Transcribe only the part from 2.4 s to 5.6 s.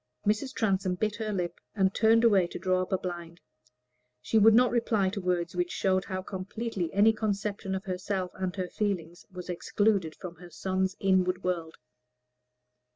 to draw up a blind. She would not reply to words